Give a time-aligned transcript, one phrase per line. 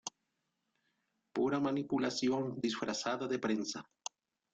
[1.31, 3.87] Pura manipulación disfrazada de prensa.